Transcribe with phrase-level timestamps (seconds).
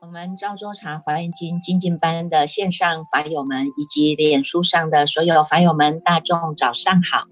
[0.00, 7.28] 我们赵州茶华严经精进班的线上法友们，以及脸书上的所有法友们，大众早上好！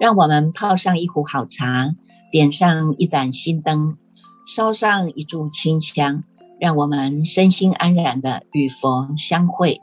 [0.00, 1.90] 让我们泡上一壶好茶，
[2.30, 3.98] 点上一盏心灯，
[4.46, 6.24] 烧上一炷清香，
[6.58, 9.82] 让我们身心安然的与佛相会，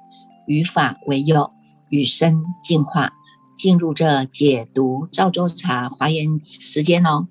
[0.50, 1.52] 语法为友，
[1.90, 3.14] 与生进化，
[3.56, 7.28] 进入这解读赵州茶华严时间哦。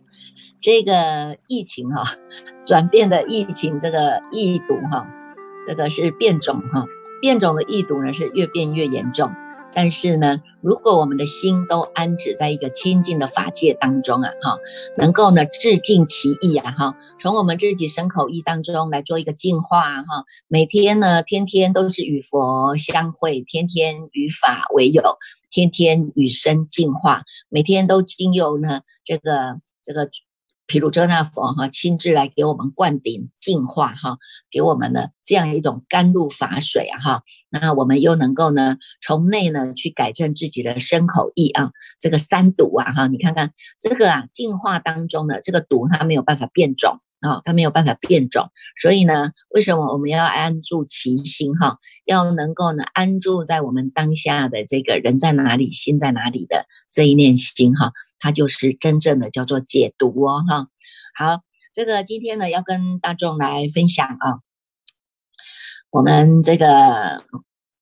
[0.61, 2.05] 这个疫情哈，
[2.65, 5.09] 转变的疫情，这个疫毒哈，
[5.67, 6.87] 这个是变种哈，
[7.21, 9.33] 变种的疫毒呢是越变越严重。
[9.81, 14.59] 但是呢，如果我们的心都安止在一个清净的法界当中啊，哈，
[14.97, 25.01] 能够呢致敬其意啊，哈，从我们自己身口意当中来做一个净化哈，每天呢，天天都是与佛相会，天天与法为友，
[25.49, 30.11] 天天与身净化，每天都经由呢这个这个。
[30.69, 34.19] 毗卢遮那佛哈亲自来给我们灌顶净化哈，
[34.51, 57.93] 给我们的这样一种甘露法水啊哈，那我们又能够呢从内呢去改正自己的身口意啊，这个三毒啊哈，你看看这个啊净化当中的这个毒它没有办法变种啊，它没有办法变种，所以呢为什么我们要安住其心哈，要能够呢安住在我们当下的这个人在哪里心在哪里的这一念心哈。
[58.21, 60.67] 它就是真正的叫做解读哦，哈，
[61.15, 64.41] 好，这个今天呢要跟大众来分享啊，
[65.91, 66.67] 我们这个《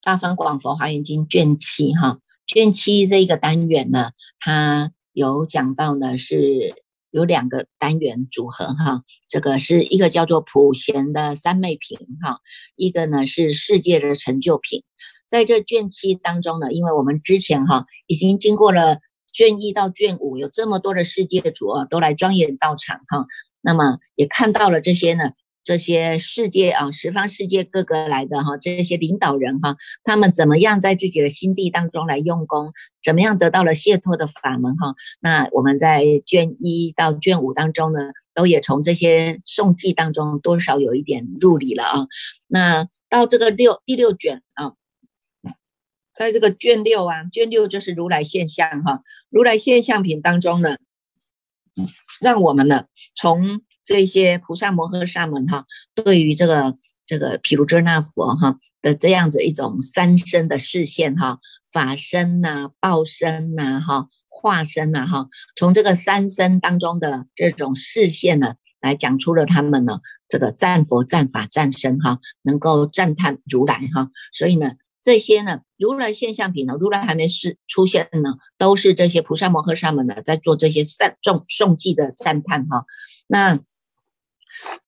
[0.03, 12.41] 大方广佛华严经》卷七哈，卷七这个单元呢，它有讲到呢是有两个单元组合哈，这个是一个叫做普贤的三昧品哈，
[12.77, 14.83] 一个呢是世界的成就品，
[15.29, 18.99] 在这卷七当中呢，因为我们之前哈已经经过了。
[19.33, 23.27] 卷一到卷五有这么多的世界主啊，都来庄严道场哈。
[23.61, 25.25] 那么也看到了这些呢，
[25.67, 32.73] 这些世界啊，十方世界各个来的哈，这些领导人哈，他们怎么样在自己的心地当中来用功，
[33.03, 34.95] 怎么样得到了解脱的法门哈。
[35.19, 42.07] 那我们在卷一到卷五当中呢，都也从这些颂记当中多少有一点入理了啊。
[42.47, 44.75] 那到这个六第六卷啊。
[46.15, 50.77] 在这个卷六啊，卷六就是如来现象哈，如来现象品当中呢，
[52.23, 52.85] 让我们呢
[53.17, 55.65] 从这些菩萨摩诃萨们哈，
[55.95, 56.77] 对于这个
[57.07, 61.39] 这个毗卢遮那佛哈的这样子一种三身的视线哈，
[61.73, 74.73] 法身呐、报身呐、哈化身呐哈，从这个三身当中的这种视线呢，来讲出了他们呢这个赞佛、赞法、赞身哈，能够赞叹如来哈，所以呢。
[75.03, 82.85] 这些呢，如来现象品呢，如来还没是出现呢，都是这些菩萨摩诃萨们呢，在做这些赞颂颂记的赞叹哈。
[83.29, 83.61] 那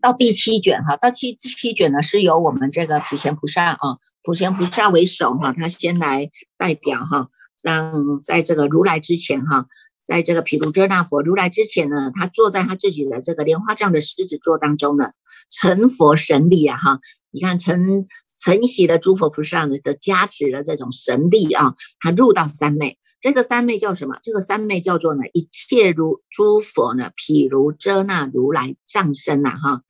[0.00, 7.28] 到第七卷哈，到七七卷呢，是由我们这个普贤菩萨啊，普贤菩萨为首哈，他先来代表哈，
[7.62, 9.66] 让在这个如来之前哈，
[10.02, 15.12] 在这个毗卢遮那佛如来之前呢，他坐在他自己的这个莲花藏的狮子座当中呢，
[15.50, 17.00] 成佛神力啊哈，
[17.30, 18.06] 你看成。
[18.40, 24.18] 承袭的诸佛菩萨的的加持的这种神力啊，他入到三昧，这个三昧叫什么？
[24.22, 29.82] 这个三昧叫做呢，一切如诸佛呢，譬如遮那如来藏身呐，哈。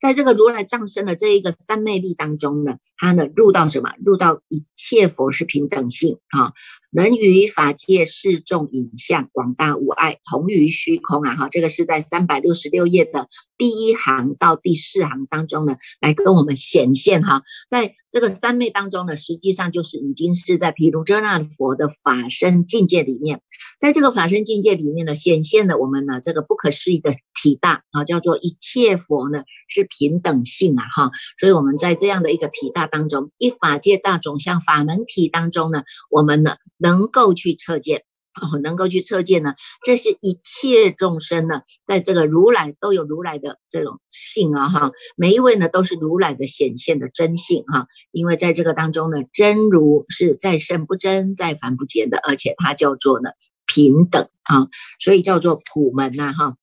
[0.00, 3.90] 在这个如来藏身的这一个三昧力当中呢，他呢入到什么？
[4.04, 6.52] 入到一切佛是平等性啊，
[6.92, 11.34] 能于法界示众影像，广大无碍，同于虚空啊！
[11.34, 13.26] 哈，这个是在三百六十六页的
[13.56, 23.42] 第一行到第四行当中呢，来跟我们显现哈，在这个三昧当中呢，实际上就是已经是在毗卢遮那佛的法身境界里面，
[23.80, 27.10] 在这个法身境界里面呢，显现了我们呢这个不可思议的
[27.42, 29.87] 体大啊，叫做一切佛呢是。
[29.88, 38.04] 平等性啊，哈，所以我们在这样的一个体大当中，一法界大种像法门体当中呢，我们呢能够去测见，
[38.40, 39.54] 哦，能够去测见呢，
[39.84, 53.30] 这是一切众生呢，在这个如来都有如来的这种性啊，哈，每一位呢都是如来的显现的真性哈，因为在这个当中呢，真如是再胜不真，再凡不减的，而且它叫做呢
[53.66, 54.68] 平等啊，
[55.00, 56.56] 所以叫做普门呐，哈，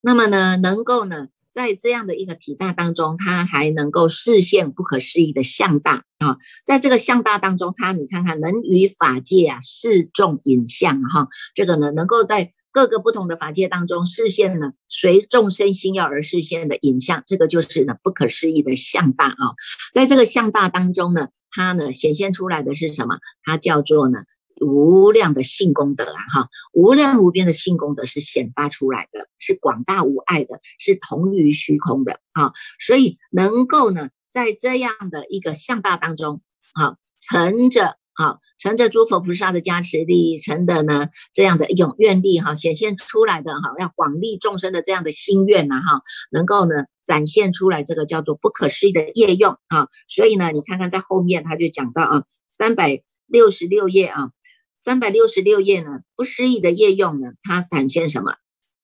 [0.00, 1.28] 那么呢，能够呢。
[1.52, 6.38] 在这样的一个体大当中，它还能够视现不可思议的相大啊！
[6.64, 19.54] 在这个相大当中，它你看看能与法界啊示众影像哈，这个呢能够在各个不同的法界当中视现呢随众生心要而视现的影像，这个就是呢不可思议的相大啊！
[19.92, 23.16] 在这个相大当中呢，它呢显现出来的是什么？
[23.42, 24.20] 它叫做呢
[24.60, 36.42] 无量的性功德啊，哈，无量无边的性功德是显发出来的，是广大无碍的，是同于虚空的啊，所以能够呢在这样的一个向大当中
[36.74, 37.96] 啊，乘着。
[38.12, 49.88] 好，乘着诸佛菩萨的加持力，乘的呢这样的一种愿力哈，显现出来的哈，要广利众生的这样的心愿呐哈，能够呢展现出来这个叫做不可思议的业用啊。
[50.06, 54.32] 所以呢，你看看在后面他就讲到啊，三百六十六页啊，
[54.82, 58.36] 三百六十六页呢，不思议的业用呢，它展现什么？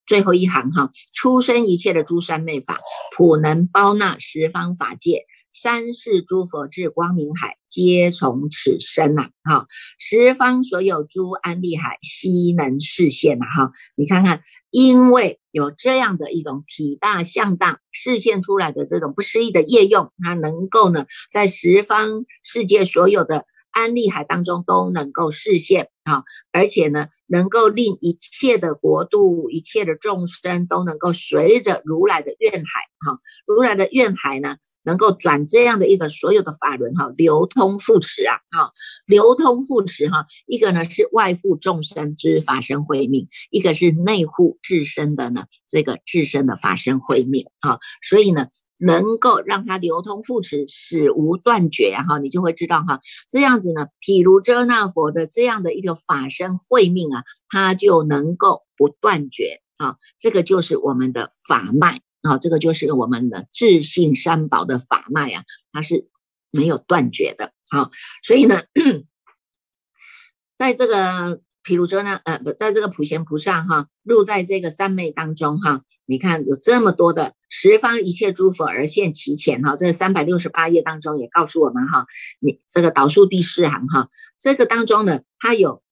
[0.05, 2.81] 最后一行哈，出生一切的诸三昧法，
[3.17, 5.25] 普能包纳十方法界。
[5.53, 9.31] 三世诸佛至光明海，皆从此生呐！
[9.43, 9.67] 哈，
[9.99, 13.47] 十方所有诸安利海，悉能示现呐！
[13.47, 23.47] 哈，你看看，因为有这样的一种体大相大示现出来的这种不思议的业用，它能够呢，在十方世界所有的
[23.77, 26.25] 安利海当中都能够实现啊！
[26.51, 34.57] 而且呢，能够令一切的国度、一切的众生都能够随着如来的愿海，哈，如来的愿海呢。
[34.87, 38.71] 能够转这样的一个所有的法轮哈，流通护持啊，哈，
[39.05, 48.47] 流通护持哈，一个呢是外护众生之法身慧命，一个是内护自身的呢这个自身的法身慧命啊，所以呢
[48.81, 62.01] 能够让它流通护持，使无断绝哈，你就会知道哈，这样子呢，譬如遮那佛的这样的一个法身慧命啊，它就能够不断绝啊，这个就是我们的法脉。
[62.23, 66.09] 啊，这个就是我们的智信三宝的法脉啊，它是
[66.51, 67.53] 没有断绝的。
[67.71, 67.91] 好，
[68.21, 68.57] 所以呢，
[70.59, 82.07] 在这个譬如说呢，呃，不，在这个普贤菩萨哈，入在这个三昧当中哈，你看有这么多的十方一切诸佛而现其前哈，这三百六十八页当中也告诉我们哈，
[82.39, 84.09] 你这个倒数第四行哈，
[84.39, 85.83] 这个当中呢，它有。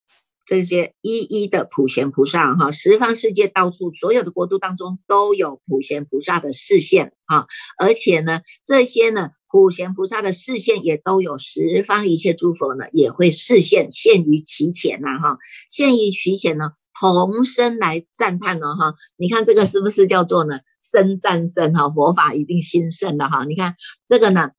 [0.46, 7.46] 这些一一的普贤菩萨哈，十方世界到处所有的国度当中都有普贤菩萨的视线啊，
[7.79, 15.38] 而且呢，这些呢普贤菩萨的视线也都有十方一切诸佛呢也会视线现于其前呐哈，
[15.69, 23.75] 现于其前呢，同声来赞叹呢哈，你看这个是不是叫做呢声赞声哈，佛法一定兴盛的哈，你看
[24.08, 24.50] 这个呢。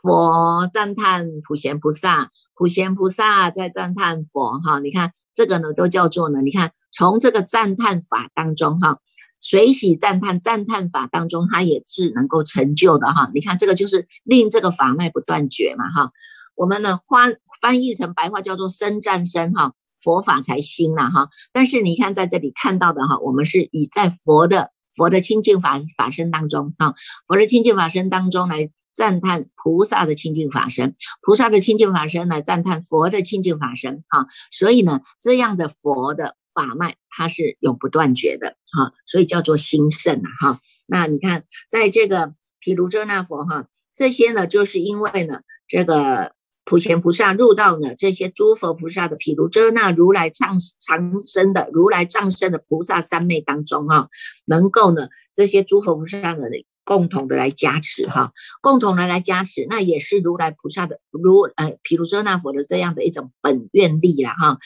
[0.00, 9.00] 佛赞叹普贤菩萨，普贤菩萨在赞叹佛哈，你看这个呢都叫做呢，你看从这个赞叹法当中哈，
[9.40, 13.30] 随喜赞叹赞叹法当中，它也是能够成就的哈。
[13.34, 16.12] 你看这个就是令这个法脉不断绝嘛哈。
[16.54, 21.28] 我们呢翻翻译成白话叫做生赞生哈，佛法才兴了哈。
[21.52, 26.94] 但是你看在这里看到的哈，我们是以在佛的佛的清净法法身当中哈，
[27.26, 28.70] 佛的清净法身当中来。
[28.94, 32.40] 赞叹菩萨的清净法身，菩萨的清净法身呢？
[32.40, 34.26] 赞叹佛的清净法身啊！
[34.52, 40.60] 所以呢，这样的佛的法脉，它是永不断绝的哈，所以叫做兴盛啊哈。
[40.86, 46.32] 那你看，在这个毗卢遮那佛哈，这些呢，就是因为呢，这个
[46.64, 54.08] 普贤菩萨入到呢这些诸佛菩萨的毗卢遮那如来藏藏身的如来藏身的菩萨三昧当中啊，
[54.44, 56.48] 能够呢这些诸佛菩萨的。
[56.84, 64.58] 共同的来加持哈，共同的来加持，那也是如来菩萨的如呃，毗卢遮那佛的这样的一种本愿力了哈。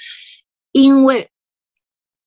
[0.73, 1.31] 因为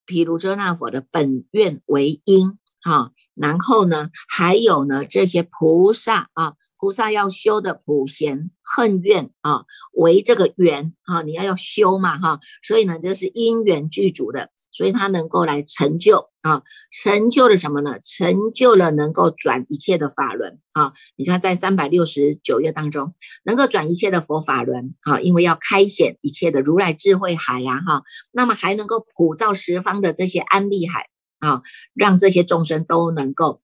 [0.06, 14.50] 毗卢遮那佛的本愿为因哈，然后呢，还有呢这些菩萨啊，菩萨要修的普贤恨愿啊，为这个缘啊，你要要修嘛哈，所以呢，这是因缘具足的。
[14.72, 18.00] 所以他能够来成就啊，成就了什么呢？
[18.04, 20.94] 成就了能够转一切的法轮啊！
[21.16, 23.14] 你看，在三百六十九页当中，
[23.44, 31.10] 能够转一切的佛法轮啊，因为要开显一切的如来智慧海呀哈，那么还能够普照十方的这些安利海
[31.40, 31.62] 啊，
[31.94, 33.62] 让这些众生都能够。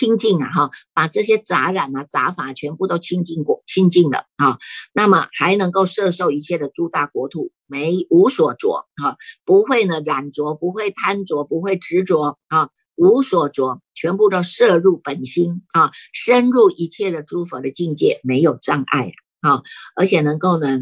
[0.00, 4.56] 清净啊，哈，把这些杂染啊、杂法全部都清净过、清净了啊，
[4.94, 19.60] 那么还能够摄受一切的诸大国土，没无所着啊，不会呢染着，不会贪着，不会执着啊，无所着，全部都摄入本心啊，深入一切的诸佛的境界，没有障碍啊，
[19.96, 20.80] 而且能够呢。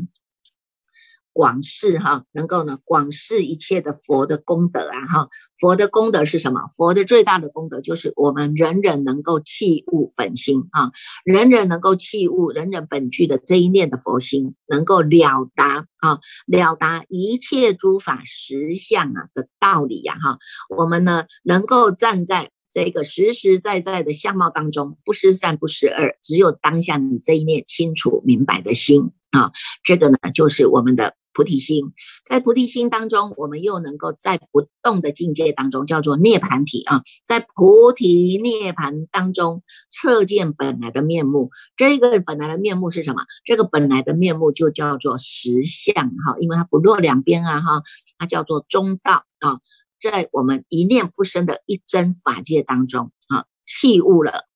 [1.38, 5.28] 广示哈，能够呢广示一切的佛的功德啊哈，
[5.60, 6.66] 佛的功德是什么？
[6.76, 10.90] 佛的最大的功德就是我们人人能够弃悟本心啊，
[11.24, 16.18] 人人能够弃悟人人本具的这一念的佛心，能够了达啊
[16.48, 20.38] 了达一切诸法实相啊的道理呀哈，
[20.76, 29.12] 我们呢能够站在这个实实在在的相貌当中，不失善不失恶，只有当下你这一念清楚明白的心。
[29.30, 29.52] 啊，
[29.84, 31.14] 这个呢就是我们的。
[31.32, 31.92] 菩提心，
[32.24, 41.50] 在菩提心当中，我们又能够在不动的境界当中，叫做涅盘体啊，在菩提涅盘当中彻见本来的面目。
[41.76, 43.22] 这个本来的面目是什么？
[43.44, 47.82] 这个本来的面目就叫做实相哈，因为它不落两边啊哈，
[48.18, 49.60] 它叫做中道啊，
[50.00, 54.47] 在我们一念不生的一真法界当中啊，器悟了。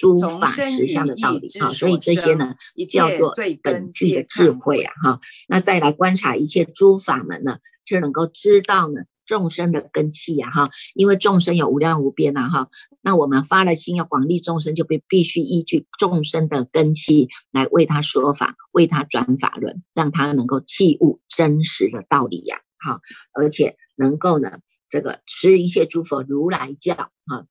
[0.00, 2.54] 诸法实相的道理啊，所以这些呢
[2.88, 5.20] 叫做本具的智慧啊哈。
[5.46, 10.70] 那再来观察一切诸法门呢，就能够知道呢众生的根器呀哈。
[10.94, 12.68] 因为众生有无量无边呐哈，
[13.02, 23.02] 那我们发了心要广利众生，就必必须依据众生的根器来为他说法，为他转法轮，让他能够契悟真实的道理呀哈。
[23.34, 27.44] 而且能够呢这个持一切诸佛如来教啊。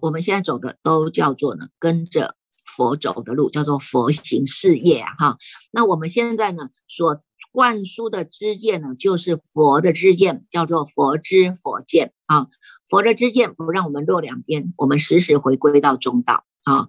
[0.00, 5.38] 我们现在走的都叫做呢，跟着佛走的路，叫做佛行事业啊哈。
[5.72, 12.46] 那我们现在呢，所灌输的知见呢，就是佛的知见，叫做佛知佛见啊。
[12.88, 16.86] 佛的知见不让我们落两边，我们时时回归到中道啊。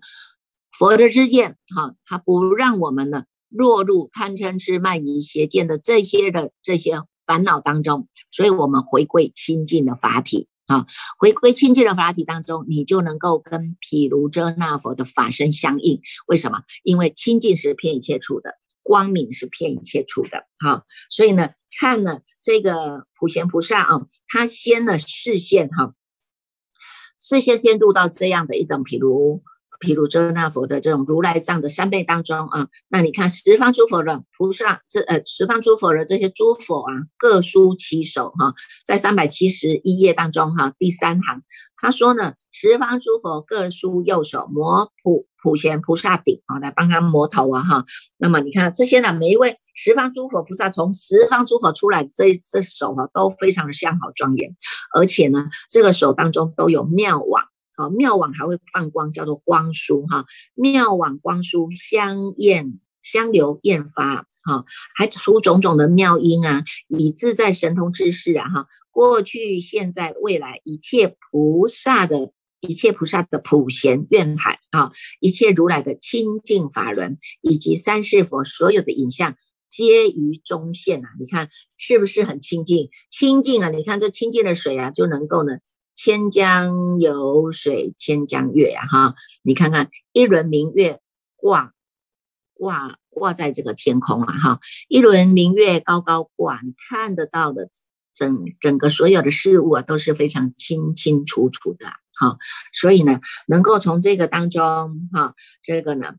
[0.78, 10.48] 佛的知见哈，它不让我们呢落入贪嗔痴慢疑邪见的这些的这些烦恼当中，所以我们回归清净的法体。
[10.72, 10.88] 啊，
[11.20, 16.00] 回归清净的法体当中，你就能够跟毗卢遮那佛的法身相应。
[16.28, 16.62] 为什么？
[16.84, 20.46] 因为清净是偏一切处的，光明是偏一切处的。
[20.64, 25.94] 好，所以呢，看了这个普贤菩萨啊，他先呢视线哈，
[27.20, 29.44] 视线先入到这样的一种毗卢。
[29.82, 38.54] 毗卢遮那佛的这种如来藏的三昧当中啊，那你看十方诸佛的菩萨，这呃十方诸佛的这些诸佛啊，各书其手哈，
[38.86, 41.42] 在三百七十一页当中哈，第三行
[41.76, 47.86] 他说呢，十方诸佛各书右手摩普普贤菩萨顶啊，来帮他摩头啊哈。
[48.18, 54.56] 那么你看这些呢，每一位十方诸佛菩萨从十方诸佛出来，这这手啊都非常的相好庄严，
[54.96, 57.44] 而且呢，这个手当中都有妙网。
[57.76, 60.26] 好，妙网还会放光，叫做光束哈。
[60.56, 79.36] 妙网光束香焰香流焰发，哈，还出种种的妙音啊，以自在神通之事啊，哈，过去、现在、未来一切菩萨的一切菩萨的普贤愿海啊，一切如来的清净法轮，以及三世佛所有的影像，
[79.68, 81.10] 皆于中现啊。
[81.20, 82.90] 你看是不是很清净？
[83.10, 83.70] 清净啊！
[83.72, 85.54] 你看这清净的水啊，就能够呢。
[86.04, 91.00] 千江有水千江月呀，哈，你看看一轮明月
[91.36, 91.74] 挂
[92.56, 97.70] 挂挂在这个天空啊，哈，一轮明月高高挂，你看得到的
[98.16, 101.86] 整整个所有的事物啊，都是非常清清楚楚的，
[102.20, 102.40] 哈，
[102.74, 106.16] 所以呢，能够从这个当中，哈，这个呢。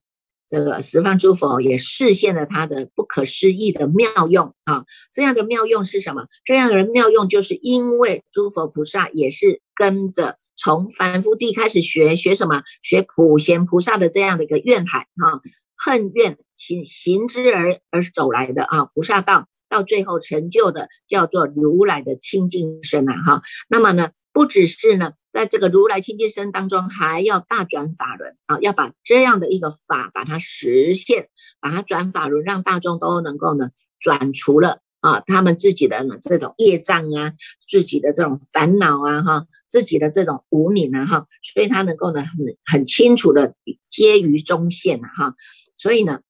[0.52, 4.84] 这个十方诸佛也示现了他的不可思议的妙用啊！
[5.10, 6.26] 这样的妙用是什么？
[6.44, 12.62] 这样的妙用就是因为诸佛菩萨也是跟着从凡夫地开始学学什么？
[12.82, 15.40] 学普贤菩萨的这样的一个愿海哈，
[15.74, 23.42] 恨怨行行之而而走来的啊，菩萨道到最后成就的叫做如来的清净身啊哈。
[23.70, 25.12] 那么呢，不只是呢。
[25.32, 37.32] 在这个如来清净身当中，还要大转法轮啊，要把这样的一个法把它实现，把它转法轮，让大众都能够呢转除了啊他们自己的呢这种业障啊，
[37.66, 42.38] 自己的这种烦恼啊哈，自己的这种无明啊哈，所以他能够呢很
[42.70, 43.54] 很清楚的
[43.88, 45.34] 接于中线呐哈，
[45.76, 46.20] 所以呢。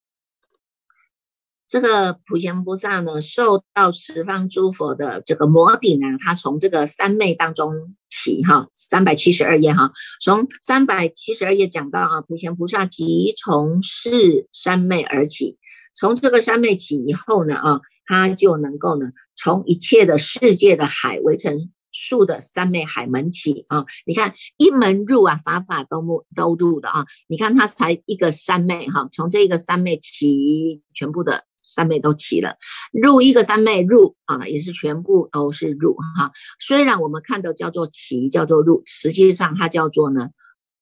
[1.73, 15.57] 这个普贤菩萨呢，受到十方诸佛的这个摩顶啊，他从这个三昧当中起哈，三百七十二页哈，从三百七十二页讲到啊，普贤菩萨即从是三昧而起，
[15.95, 31.47] 从这个三昧起以后呢啊，他就能够呢，从一切的世界的海围成数的三昧海门起啊，你看一门入啊，法法都入都入的啊，你看他才一个三昧哈，从这个三昧起，全部的。
[31.65, 32.57] 三昧都齐了，
[32.93, 36.33] 入一个三昧入啊，也是全部都是入哈。
[36.61, 40.31] 虽然我们看到叫做齐，叫做入，实际上它叫做呢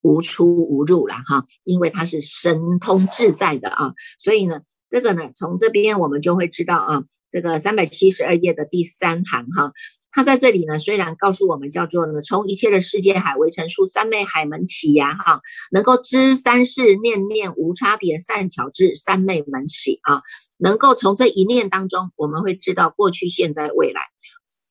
[0.01, 3.93] 无出无入了哈，因为它是神通自在的啊。
[4.17, 9.71] 所以呢，这个呢，从这边我们就会知道啊，这个三百七十二页的第三行哈。
[10.11, 15.41] 他在这里呢，虽然告诉我们叫做呢，从一切的世界海为成数三昧海门起呀，哈，
[15.71, 20.21] 能够知三世念念无差别善巧智三昧门起啊，
[20.57, 24.01] 能够从这一念当中，我们会知道过去、现在、未来，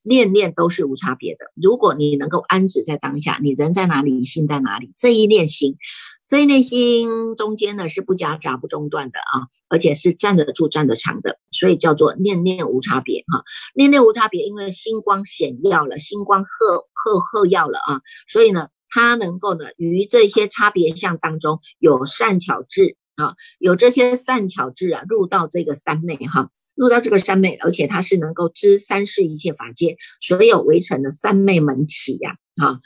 [0.03, 1.47] 念念都是无差别的。
[1.55, 5.77] 如果你能够安止在当下，你人在哪里，心在哪里，这一念心。
[6.31, 13.43] 这一内心中间呢是不夹杂不中断的啊，而且是站得住站得长的，所以叫做念念无差别哈。
[13.75, 32.79] 念念无差别，因为星光显耀了，星光赫赫赫耀了啊，所以呢，它能够呢于这些差别相当中有善巧智啊，有这些善巧智啊，入到这个三昧哈，入到这个三昧，而且它是能够知三世一切法界所有围城的三昧门起呀啊。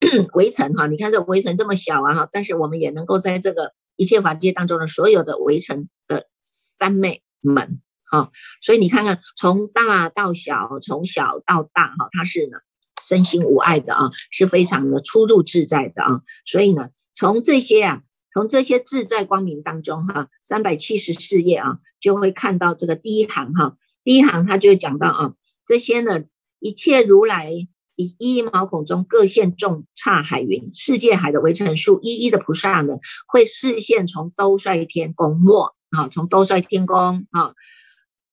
[0.34, 8.30] 围城哈，你看这围城这么小啊哈，但是我们也能够在这个一切法界当中的所有的围城的三昧门哈，
[8.62, 12.58] 所以你看看从大到小，从小到大哈，它是呢
[13.02, 18.02] 身心无碍的啊，是非常的出入自在的啊，所以呢从这些啊，
[18.32, 25.34] 从这些自在光明当中哈，三百七十四页啊，就会看到这个第一行哈，第一行他就讲到啊，
[25.66, 26.22] 这些呢
[26.60, 27.66] 一切如来。
[27.98, 32.94] 以一一毛孔中各现众刹海云，世界海的围城数一一的菩萨呢，
[33.26, 37.54] 会视线从兜率天宫末啊，从兜率天宫啊，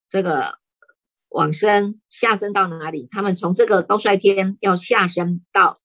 [0.07, 0.59] 这个
[1.29, 3.07] 往生下生到哪里？
[3.09, 5.79] 他们从这个兜率天要下生到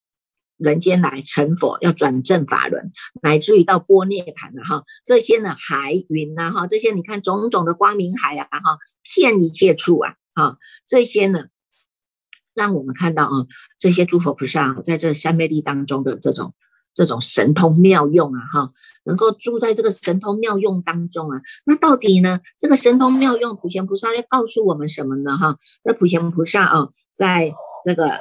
[0.59, 4.85] 人间来成佛，要转正法轮，乃至于到波涅盘了哈。
[5.07, 8.79] 这些呢海云呐哈，这些你看种种的光明海啊哈，
[9.15, 11.47] 遍一切处啊哈，这些呢。
[12.61, 13.47] 让我们看到啊，
[13.79, 16.53] 这些诸佛菩萨在这三昧力当中的这种
[16.93, 18.73] 这种神通妙用啊，哈，
[19.05, 21.41] 能够住在这个神通妙用当中啊。
[21.65, 25.37] 那到底呢，这个神通妙用普贤菩萨要告诉我们什么呢？
[25.39, 27.53] 哈，那普贤菩萨啊，在
[27.85, 28.21] 这个。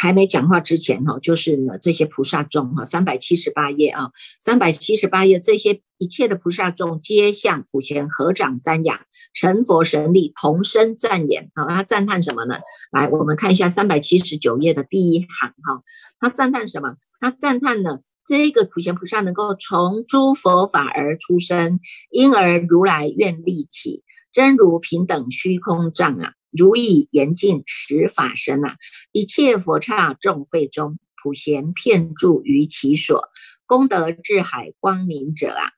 [0.00, 9.00] 还没讲话之前哈，就是呢这些菩萨众哈，三百七十八页啊，三百七十八页，这些一切的菩萨众皆向普贤合掌瞻仰，
[9.34, 12.60] 成佛神力，同声赞言啊，他赞叹什么呢？
[12.92, 15.82] 来，我们看一下三百七十九页的第一行哈，
[16.20, 16.94] 他赞叹什么？
[17.18, 21.80] 他赞叹呢这个普贤菩萨能够从诸佛法而出生，
[22.12, 26.34] 因而如来愿力起，真如平等虚空藏啊。
[26.50, 28.76] 如以严禁持法身啊，
[29.12, 33.28] 一切佛刹众会中，普贤遍住于其所，
[33.66, 35.72] 功德智海光明者啊，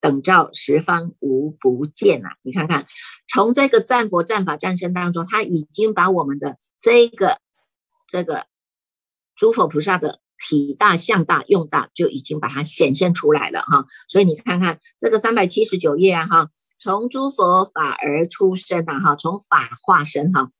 [0.00, 2.30] 等照十方无不见啊！
[2.42, 2.86] 你看看，
[3.28, 7.40] 从这个战国战法战胜当中，他已经把我们的这个
[8.06, 8.46] 这个
[9.34, 10.20] 诸佛菩萨的。
[10.40, 13.84] 体大、相大、用大，就已经把它显现出来了哈。
[14.08, 16.48] 所以你看看这个三百七十九页啊哈，
[16.78, 20.50] 从诸佛法而出生啊哈，从法化身哈，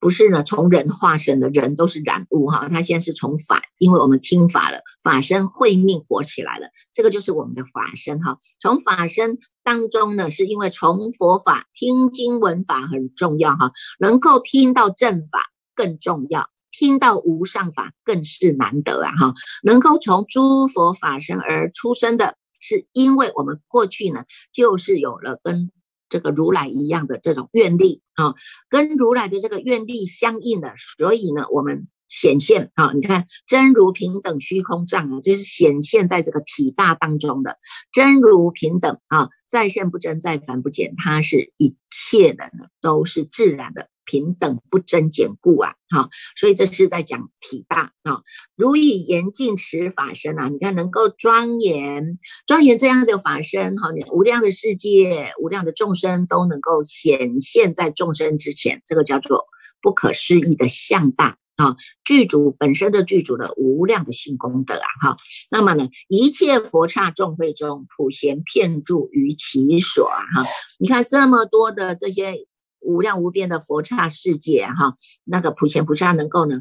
[0.00, 2.68] 不是呢，从人化身的人都是染物哈。
[2.68, 8.38] 他现在是从法，因为我们听法了，法身慧命活起来了，这个就是我们的法身哈。
[8.60, 16.48] 从法身当中呢，是因为从佛法听经闻法很重要哈，能够听到正法更重要。
[16.78, 19.10] 听到无上法更是难得啊！
[19.16, 25.72] 哈，能够从诸佛法身而出生的，是因为我们过去呢，就是有了跟
[26.08, 28.36] 这个如来一样的这种愿力啊，
[28.68, 37.58] 跟如来的这个愿力相应的，所以呢，我们显现啊，你看真如平等虚空藏啊，就是显现在这个体大当中的
[37.90, 43.88] 真如平等啊，再现不真，再凡不减，它是一切的呢，都是自然的。
[44.08, 48.22] 平等不增减故啊，哈，所以这是在讲体大啊。
[48.56, 52.16] 如以严禁持法身啊，你看能够庄严
[52.46, 59.44] 庄严这样的法身，哈，无量的世界、无量的众生都能够显现在众生之前，这个叫做
[59.82, 61.76] 不可思议的相大啊。
[62.02, 65.16] 具足本身的具足的无量的性功德啊，哈。
[65.50, 70.48] 那么呢，一切佛刹众会中，普贤遍住于其所啊，哈。
[70.78, 72.47] 你看这么多的这些。
[72.80, 76.60] 无量无边的佛刹世界哈，那个普贤菩萨能够呢，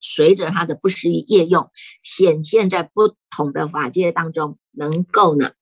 [0.00, 1.70] 随着他的不思议业用，
[2.02, 5.52] 显现在不同的法界当中，能够呢，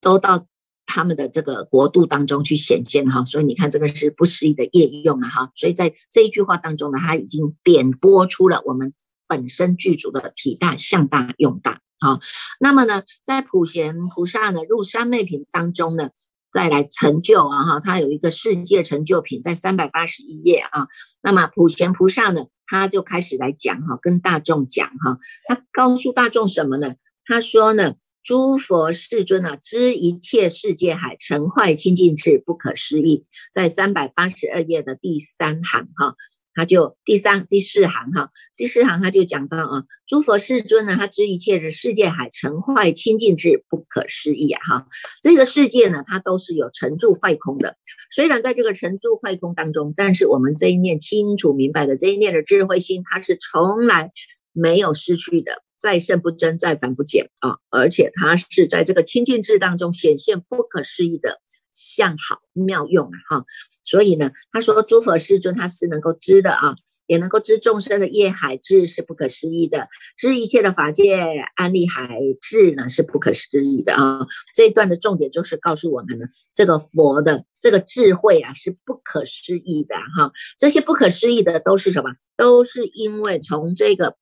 [0.00, 0.46] 都到
[0.86, 3.24] 他们的这个国度当中去显现哈。
[3.24, 5.50] 所以你看，这个是不思议的业用啊哈。
[5.54, 8.94] 所以在这一句话当中呢，他已经点拨出了我们
[9.26, 12.20] 本身具足的体大、相大、用大哈。
[12.60, 16.10] 那么呢，在普贤菩萨呢入三昧品当中呢。
[16.52, 20.86] 再来成就啊哈，他有一个世界成就品在三百八十一页啊。
[21.22, 26.94] 那么普贤菩萨呢，他就开始来讲哈，跟大众讲哈，他告诉大众什么呢？
[27.24, 36.14] 他说呢，诸佛世尊啊，知一切世界海成坏清净智，不可思议，在三百八十二页的第三行哈。
[36.56, 44.86] 他就第三、第四行哈，第四行他就讲到啊，诸佛世尊呢，他知一切的世界海成坏清净智，不可思议啊哈。
[45.22, 47.76] 这个世界呢，它都是有成住坏空的。
[48.10, 54.10] 虽然在这个成住坏空当中，但是我们这一念清楚明白的这一念的智慧心，它是从来
[54.52, 57.58] 没有失去的，再胜不增，再凡不减啊！
[57.68, 61.40] 而且它是在这个清净智当中显现不可思议的
[61.76, 63.18] 相好妙用啊！
[63.28, 63.44] 哈，
[63.84, 66.74] 所以呢，他说诸佛世尊他是能够知的啊。
[67.08, 71.16] 也能够知众生的业海智是不可思议的，知一切的法界
[71.54, 74.26] 安利海智呢是不可思议的啊！
[74.56, 80.32] 这一段的重点就是告诉我们呢，这个佛的这个智慧啊是不可思议的哈。
[80.58, 82.10] 这些不可思议的都是什么？
[82.36, 84.16] 都是因为从这个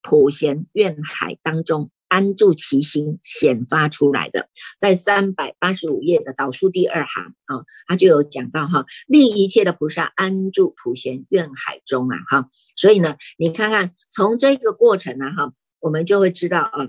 [0.00, 1.90] 普贤愿海当中。
[2.10, 16.88] 安住其心显发出来的，在三百八十五页的导数第二行啊，他就有讲到哈，令一切的菩萨安住普贤愿海中啊哈，所以呢，你看看从这个过程呢哈，我们就会知道啊，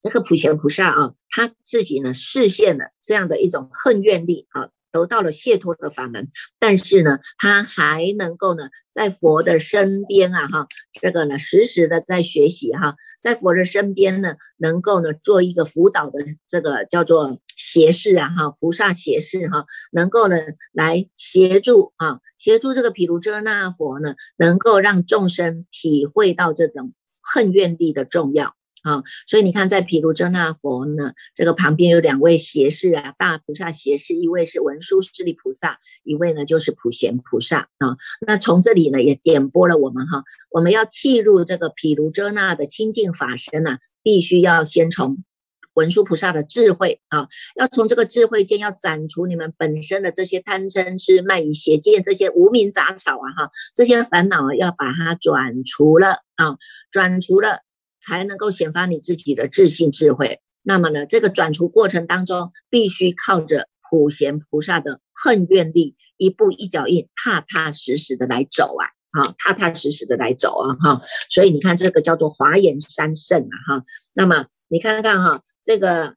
[0.00, 4.70] 这个普贤菩萨啊，他自己呢实现了这样的一种恨怨力啊。
[4.94, 6.28] 得到了解脱的法门，
[6.60, 20.36] 但是呢，他还能够呢，在佛的身边啊，哈，这个呢，时时的在学习哈，在佛的身边呢，能够呢，做一个辅导的这个叫做胁侍啊，哈，菩萨胁侍哈，能够呢，
[20.72, 28.54] 来协助啊，协助这个毗卢遮那佛呢，能够让众生体会到这种恨怨力的重要。
[28.84, 37.96] 啊，所以你看，在毗卢遮那佛呢，这个旁边有两位胁侍啊，大菩萨胁侍，一位是文殊师利菩萨，一位呢就是普贤菩萨啊。
[38.26, 45.24] 那从这里呢，也点拨了我们哈，我们要契入这个毗卢遮那的清净法身呢，必须要先从
[45.72, 56.58] 文殊菩萨的智慧啊，要从这个智慧间要斩除你们本身的这些贪嗔痴慢疑邪见这些无名杂草啊哈，这些烦恼，要把它转除了啊，
[56.90, 57.60] 转除了。
[58.04, 60.40] 才能够显发你自己的自信智慧。
[60.62, 68.88] 那么呢，这个转除过程当中，必须靠着普贤菩萨的恨怨力，一步一脚印，踏踏实实的来走啊！
[69.12, 70.74] 哈，踏踏实实的来走啊！
[70.82, 73.56] 哈，所以你看，这个叫做华严三圣啊！
[73.68, 76.16] 哈，那么你看看哈，这个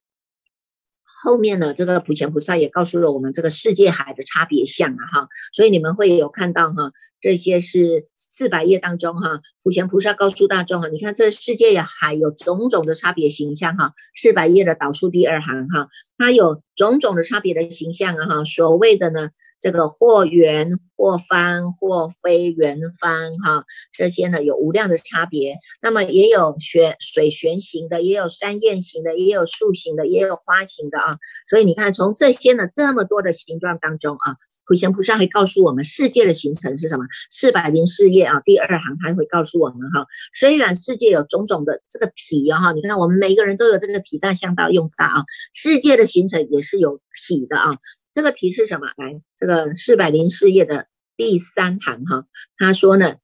[1.22, 5.02] 后面呢，这个普贤菩萨也告诉了我们这个世界海的差别相啊！
[5.12, 8.08] 哈，所以你们会有看到哈，这些是。
[8.30, 13.94] 四百页当中，哈，普贤菩萨告诉大众哈，你看这世界也还有种种的差别形象哈。
[14.14, 18.44] 四百页的导数第二行哈，它有种种的差别的形象啊哈。
[18.44, 25.56] 所谓的呢，这个或圆或方或非圆方哈，这些呢有无量的差别。
[25.82, 31.00] 那么也有旋水旋形的，也有山焰形的，也有树形的，也有花形的。
[31.08, 31.18] 啊
[31.48, 34.36] 所以你看，从这些呢这么多的形状当中啊。
[34.70, 37.06] 普贤菩萨还告诉我们，世界的形成是什么？
[37.30, 40.06] 四百零四页啊，第二行他会告诉我们哈。
[40.34, 45.24] 虽然世界有种种的这个体哈，你看我们每个人都有这个体，大向大用大啊。
[45.54, 47.78] 世界的形成也是有体的啊。
[48.12, 48.88] 这个体是什么？
[48.98, 52.26] 来，这个四百零四页的第三行哈，
[52.58, 53.14] 他说呢，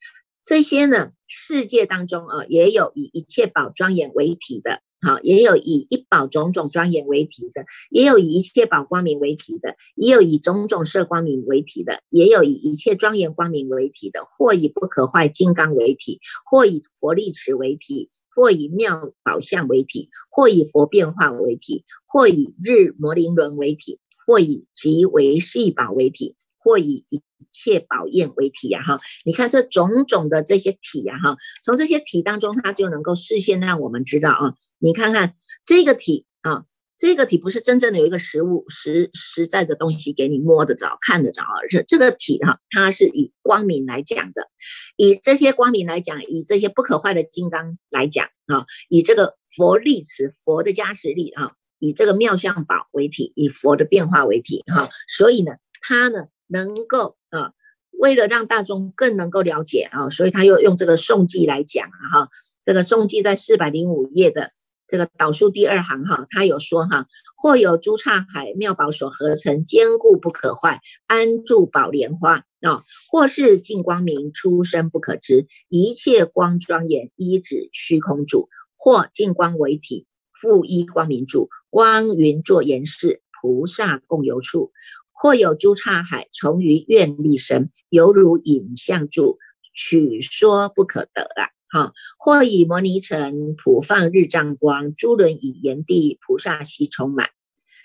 [0.42, 4.80] 这些呢世界当中啊，也有以一切宝庄严为体的。
[5.04, 27.20] 好，也有以一宝种种庄严为体的，也有以一切宝光明为体的，也有以种种色光明为体的，也有以一切庄严光明为体的，或以不可坏金刚为体，或以佛力持为体，或以妙宝相为体，或以佛变化为体，或以日摩林轮为体，或以极为细宝为体，或以一。
[27.50, 36.64] 切宝焰为体呀，哈，你看这种种的这些体呀，哈，从这些体当中，它就能够事先让我们知道啊，你看看这个体啊，
[36.96, 44.48] 这个体不是真正的有一个实物实实在的东西给你摸得着、看得着，而是这个体哈，它是以光明来讲的，
[44.96, 56.26] 以这些光明来讲，以这些不可坏的金刚来讲啊，以这个佛力持佛的加持力啊，以这个妙相宝为体，以佛的变化为体哈，所以呢，它呢。
[56.54, 57.50] 能够啊，
[57.98, 62.28] 为了让大众更能够了解啊，所以他又用这个颂记来讲啊哈。
[62.62, 64.50] 这个颂记在四百零五页的
[64.86, 80.06] 这个导数第二行哈，他有说哈，或有诸刹海妙宝所合成，坚固不可坏，安住宝莲花啊，或是净光明出生不可知，一切光庄严依止虚空住，或净光为体，
[80.40, 84.70] 复依光明住，光云作言饰，菩萨共游处。
[85.14, 89.38] 或有诸刹海从于愿力生，犹如影像住，
[89.72, 91.48] 取说不可得啊！
[91.68, 97.30] 哈，或以摩尼城普放日藏光，诸轮以炎帝菩萨悉充满，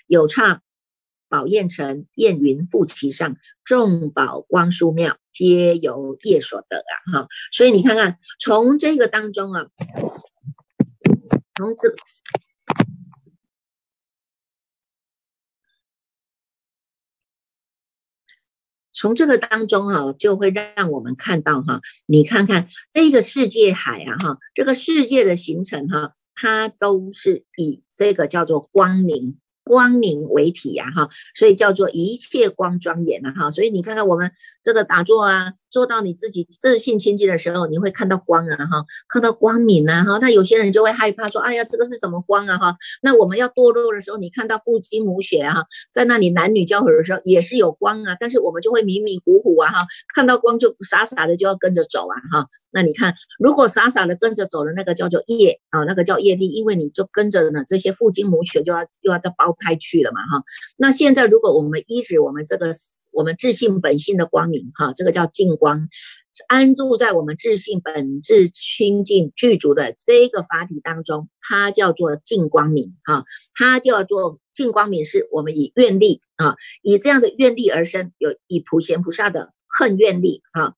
[0.05, 0.61] 有刹
[1.29, 7.21] 宝焰城，焰云覆其上，众宝光殊妙，皆由业所得啊！
[7.21, 9.67] 哈，所以你看看，从这个当中啊，
[11.55, 11.95] 从这。
[18.99, 29.37] 从这个当中哈，就会让我们看到哈，你看看这个世界海啊哈，这个世界的形成哈，它都是以这个叫做光明。
[29.69, 34.31] 光明为体呀，哈，所以叫做一切光庄严呐，哈，所以你看看我们
[34.63, 45.57] 这个打坐啊，做到你自己自信清净的时候，你会看到光啊，哈，看到光明啊，哈，那有些人就会害怕说，哎呀，这个是什么光啊，哈，那我们要堕落的时候，你看到父精母血啊，
[45.93, 59.55] 在那里男女交合的时候也是有光啊，但是我们就会迷迷糊糊啊，哈，看到光就傻傻的就要跟着走啊，哈，那你看，如果傻傻的跟着走的那个叫做业啊，那个叫业力，因为你就跟着呢这些父精母血就要又要再包。
[59.59, 60.43] 开去了嘛哈，
[60.77, 62.73] 那现在如果我们依止我们这个
[63.11, 65.87] 我们自信本性的光明哈，这个叫净光，
[66.47, 80.73] 安住在我们自信本质清净具足的这个法体当中，它叫做净光明哈，它叫做净光明，是我们以愿力啊，以这样的愿力而生，有以普贤菩萨的恨愿力啊。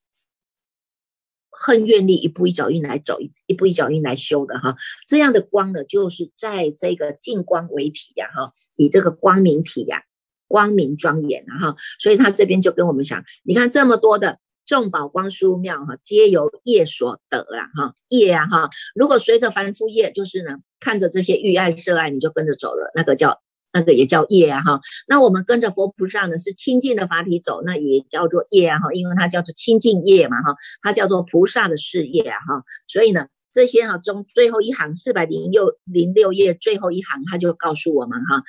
[1.51, 4.75] 恨愿力一步一脚印来走，一步一脚印来修的哈，
[5.07, 10.03] 这样的光呢，就是在这个净光为体呀哈，以这个光明体呀，
[10.47, 23.41] 光明庄严啊哈，所以他这边就跟我们讲，你看这么多的众宝光殊妙哈，皆由业所得啊哈，业啊哈，如果随着凡夫业，就是呢，看着这些欲爱色爱，你就跟着走了，那个叫。
[23.73, 38.43] 那个也叫业啊哈，那我们跟着佛菩萨呢是清净的法体走，那也叫做业啊哈，因为它叫做清净业嘛哈，它叫做菩萨的事业啊哈，所以呢这些哈中最后一行四百零六零六页最后一行，他就告诉我们哈，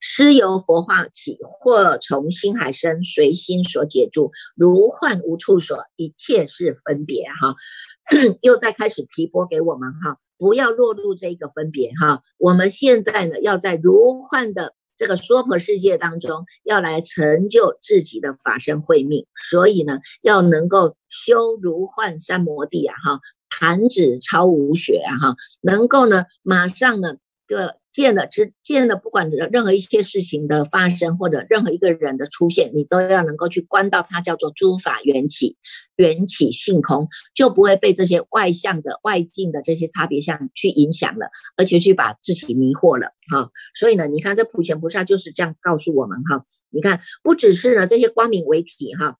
[0.00, 7.54] 师由佛化起，或从心海生，随心所解住，如幻无处所，一切是分别哈，
[8.42, 10.18] 又再开始提拨给我们哈。
[10.38, 27.16] 不要落入这个分别哈，我们现在呢，要在如幻的这个娑婆世界当中，要来成就自己的法身慧命，所以呢，要能够修如幻三摩地啊哈，弹指超无学啊哈，能够呢，马上呢。
[27.48, 35.56] 个见的之见的，不管任何一些事情的发生，或者任何一个人的出现，你都要能够去观到它叫做诸法缘起，
[35.96, 43.50] 缘起性空，就不会被这些外向的外境的这些差别相去影响了，而且去把自己迷惑了哈。
[43.74, 49.16] 所以呢，你看这普贤菩萨就是这样告诉我们哈，你看不只是呢这些光明为体哈。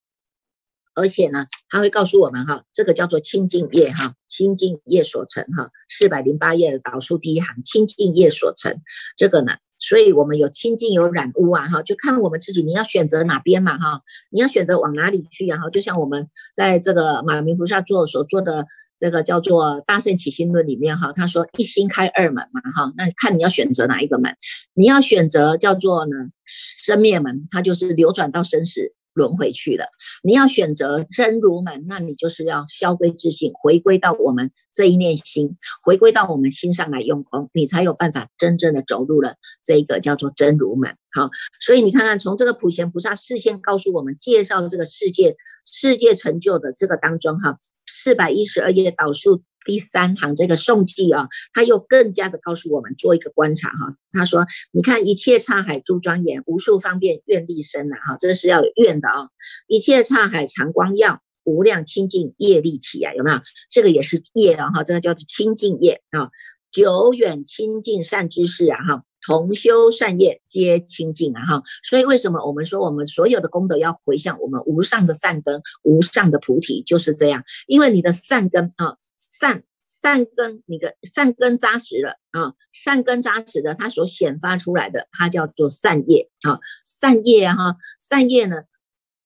[0.96, 8.80] 而且呢，他会告诉我们哈，这个叫做清净业哈，清净业所成哈，四百零八页的导数第一行，清净业所成。
[9.16, 18.66] 这个呢，所以我们有清净有染污啊哈，就看我们自己，你要选择哪边嘛哈，你要选择往哪里去啊哈，就像我们在这个马明菩萨做所做的
[18.98, 24.35] 这个叫做大圣起心论里面哈，他说一心开二门嘛哈，那看你要选择哪一个门，
[24.72, 26.12] 你要选择叫做呢
[26.46, 28.94] 生灭门，它就是流转到生死。
[29.16, 29.87] 轮回去了，
[30.22, 40.94] 你要选择真如门，那你就是要消归自信，回归到我们这一念心，回归到我们心上来用功，你才有办法真正的走入了这个叫做真如门。
[41.12, 49.42] 好，所以你看看从这个普贤菩萨事先告诉我们介绍这个世界世界成就的这个当中，哈，四百一十二页导数。
[49.66, 53.96] 第三行这个宋记啊，他又更加的告诉我们做一个观察哈。
[54.12, 59.29] 他说：“你看一切刹海诸庄严，无数方便愿力生啊，哈，这个是要有愿的啊。
[59.66, 63.40] 一切刹海常光耀，无量清净业力起啊，有没有？
[63.68, 66.31] 这个也是业啊，哈，这个叫做清净业啊。
[66.70, 77.42] 久远清净善知识啊，哈。”同修善业皆清净啊哈，所以为什么我们说我们所有的功德要回向我们无上的善根、无上的菩提，就是这样。
[77.66, 88.62] 因为你的善根啊，善善根，你的善根扎实了啊，善根扎实的，它所显发出来的，它叫做善业啊，善业哈，善业呢，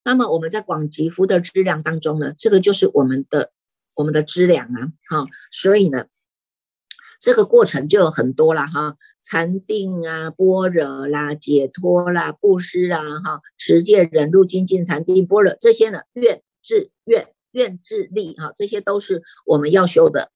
[0.04, 3.52] 那么我们在广积福德资粮当中呢，这个就是我们的
[3.96, 6.06] 我们的资粮啊，哈，所以呢。
[7.22, 20.30] 这个过程就有很多了，哈，禅定啊，般若啦，解脱啦，布施啊，哈，持戒忍辱精进禅定般若这些呢，愿智愿愿智力哈，这些都是我们要修的，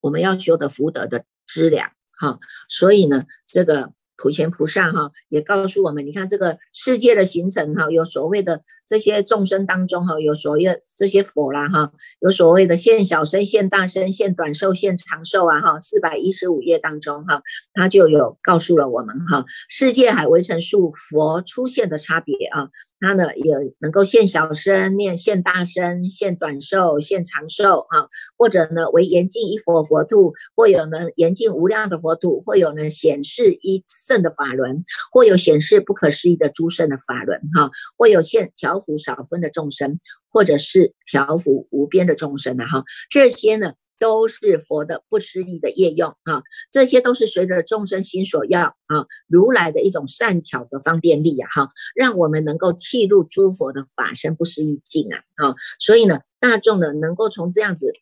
[0.00, 3.92] 我们要修的福德的资粮哈，所以呢，这个。
[4.14, 17.40] 普贤菩萨哈也告诉我们，你看这个世界的形成哈，有所谓的这些众生当中哈，有所谓这些佛啦哈，有所谓的现小生、现大生、现短寿、现长寿啊哈，四百一十五页当中哈，
[17.72, 22.68] 他就有告诉了我们哈，世界海围城数佛出现的差别啊，
[23.00, 33.82] 他呢也能够现小生、念现大生、现短寿、现长寿啊，或者呢为严禁一佛佛土，或有呢严禁无量的佛土，或有呢显示一。
[34.06, 57.92] 圣的法轮，或有显示不可思议的诸圣的法轮，哈，或有现调福少分的众生，或者是调伏无边的众生的哈，这些呢都是佛的不思议的业用啊，这些都是随着众生心所要啊，如来的一种善巧的方便力呀哈，让我们能够契入诸佛的法身不思议境啊啊，所以呢，大众呢能够从这样子。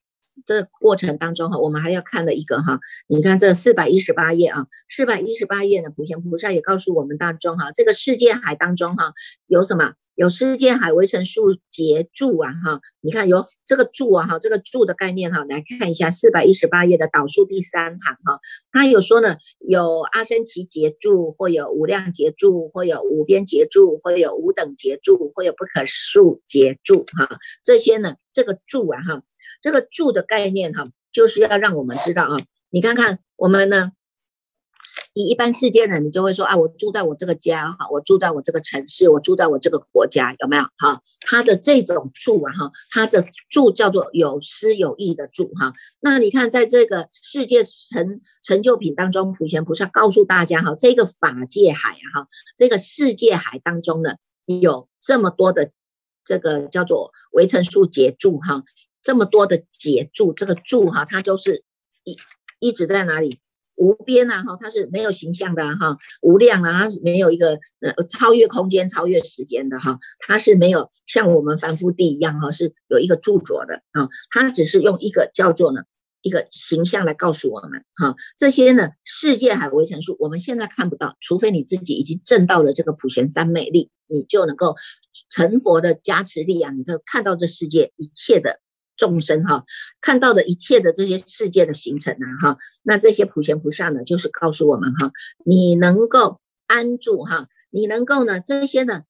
[0.47, 9.13] 这过程当中哈，我们还要看了一个哈，你看这四百一十八页啊，四百一十八页呢，普贤菩萨也告诉我们大众哈，这个世界海当中哈，
[9.49, 9.93] 有什么？
[10.21, 18.39] 有世界海围成数节柱啊哈，你看有这个柱啊哈，这个柱的概念哈，来看一下四百一十八页的导数第三行哈，
[18.71, 29.23] 它有说呢，有阿僧祇劫柱，或有无量劫柱，或有无边劫柱，或有无等劫柱，或有不可数劫柱哈，这些呢，这个柱啊哈。
[29.63, 32.37] 这个柱的概念哈，就是要让我们知道啊，
[32.69, 33.93] 你看看我们呢，
[35.13, 41.03] 你一般世界人，你就会说啊，我住在我这个家哈，我住在我这个城市，我住在我这个国家，有没有哈？
[41.21, 45.73] 他的这种住啊哈，他的住叫做有思有意的住哈。
[46.01, 54.15] 那你看在这个世界成成就品当中，普贤菩萨告诉大家哈，这个法界海啊哈，这个世界海当中呢，
[54.47, 55.73] 有这么多的
[56.25, 58.63] 这个叫做维城数结住哈。
[59.03, 61.65] 这么多的结柱，这个柱哈，它都是
[62.05, 62.17] 一
[62.59, 63.41] 一直在哪里？
[63.81, 75.81] 无边啊哈，它是没有形象的哈，无量啊，它是没有一个呃超越空间、超越时间的哈，它是没有像我们凡夫地一样哈，是有一个著作的啊，它只是用一个叫做呢
[76.21, 84.77] 一个形象来告诉我们哈，这些呢世界海围城数，我们现在看不到，除非你自己已经证到了这个普贤三昧力，你就能够
[85.31, 88.61] 成佛的加持力啊，你可以看到这世界一切的。
[89.01, 89.65] 众生哈
[90.03, 95.11] 看到的一切的这些世界的形成啊哈，那这些普贤菩萨呢，就是告诉我们哈，
[95.47, 99.05] 你能够安住哈，你能够呢这些呢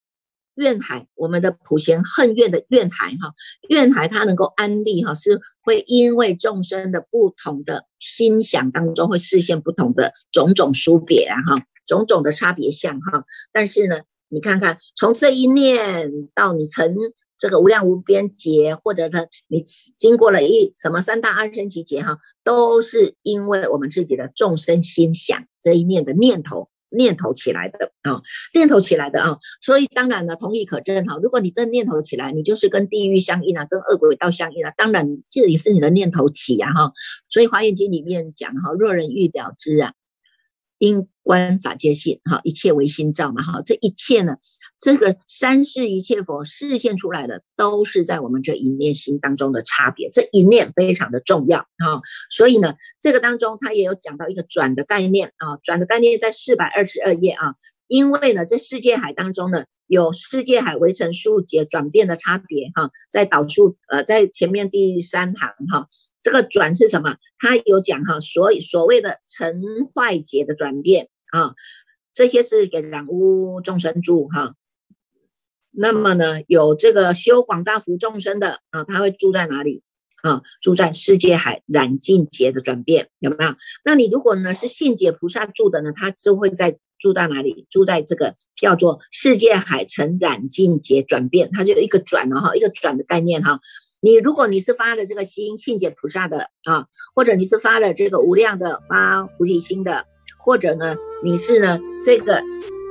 [0.55, 3.35] 怨海，我们的普贤恨怨的怨海哈，
[3.69, 16.95] 怨海它能够安立哈，是会因为众生的不同的心想当中会视现不同的种种殊别啊哈，种种的差别相哈，但是呢，你看看从这一念到你成。
[17.41, 19.59] 这个无量无边劫，或者他你
[19.99, 28.21] 经过了一什么三大安生奇劫哈，都是因为我们自己的众生心想这一念的念头念头起来的啊，
[28.53, 36.93] 念头起来的啊，所以当然呢，同理可证哈，如果你这念头起来，你就是跟地狱相应啊，跟恶鬼道相应啊，当然这也是你的念头起呀哈，
[37.31, 39.95] 所以华严经里面讲哈，若人欲了知啊。
[40.81, 44.39] 因观法界性，哈，一切唯心造嘛，哈，这一切呢，
[44.81, 57.55] 这个三世一切佛示现出来的，都是在我们这一念心当中的差别，这一念非常的重要，哈，所以呢，这个当中他也有讲到一个转的概念啊，转的概念在四百二十二页啊。
[57.91, 65.89] 因为呢，这世界海当中呢，有世界海围成数节转变的差别哈，在导数呃，在前面第三行哈，
[66.23, 67.17] 这个转是什么？
[67.41, 69.61] 它有讲哈，所以所谓的成
[69.93, 71.55] 坏劫的转变啊，
[72.15, 74.55] 这些是给染污众生住哈。
[75.73, 79.83] 那么呢，有这个修广大福众生的啊，他会住在哪里
[80.23, 80.43] 啊？
[80.61, 83.57] 住在世界海染净劫的转变有没有？
[83.85, 86.79] 那你如果呢是信解菩萨住的呢，他就会在。
[87.01, 87.67] 住在哪里？
[87.71, 93.59] 住在这个叫做世界海城染净劫转变，它就有一个转了哈，一个转的概念哈。
[94.03, 100.05] 你如果你是发了这个心信解菩萨的啊，或者你是发了这个无量的发菩提心的，
[100.39, 102.43] 或者呢你是呢这个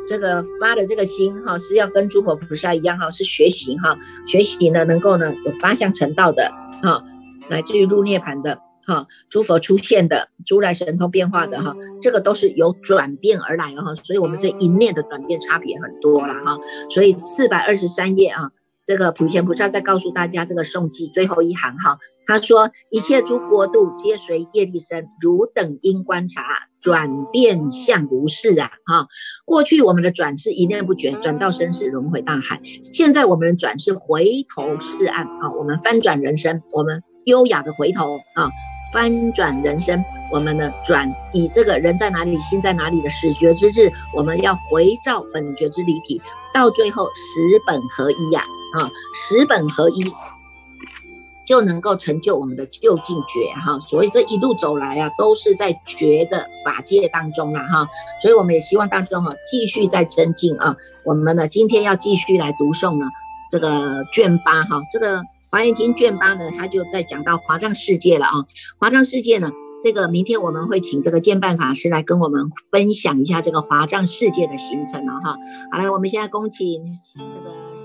[0.08, 6.52] 这个发的这个心哈，是要跟诸佛菩萨一样哈，是学习哈，学习呢能够呢有八相成道的
[6.84, 7.04] 哈，
[7.50, 8.60] 来自于入涅盘的。
[8.90, 16.58] 哈，诸佛出现的，如来神通变化的哈，这个都是由转变而来的哈，所以我们这一念的转变差别很多了哈，
[16.90, 18.50] 所以四百二十三页啊，
[18.86, 26.42] 这个普贤菩萨在告诉大家这个颂记最后一行哈，他说一切诸国度皆随业力生，汝等应观察
[26.82, 29.08] 转变相如是啊哈，
[29.46, 38.50] 过去我们的转是一念不绝，转到生死轮回大海，现在我们的转是回头是岸啊，我们翻转人生，我们优雅的回头啊。
[38.92, 46.20] 翻转人生，我们呢转以这个人在哪里，心在哪里的始觉之智，我们要回照本觉之离体，
[46.54, 48.42] 到最后十本合一呀，
[48.80, 50.02] 啊，十本合一
[51.46, 53.80] 就能够成就我们的究竟觉哈。
[53.80, 57.88] 所以这一路走来啊，都是在觉的法界当中了哈。
[58.22, 60.76] 所以我们也希望当中哈，继续在增进啊。
[61.06, 63.06] 我们呢今天要继续来读诵呢
[63.52, 65.22] 这个卷八哈，这个。
[65.52, 68.46] 华严经卷八呢，他就在讲到华藏世界了啊。
[68.78, 69.52] 华藏世界呢，
[69.84, 75.38] 这个明天我们会请这个建办法师来跟我们分享一下这个华藏世界的形成了哈。
[75.72, 76.84] 好了，我们现在恭请
[77.16, 77.79] 这个。